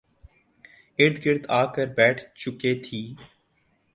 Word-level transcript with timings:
ارد 0.99 1.15
گرد 1.25 1.43
آ 1.59 1.61
کر 1.73 1.87
بیٹھ 1.97 2.21
چکے 2.39 2.73
تھی 2.83 3.01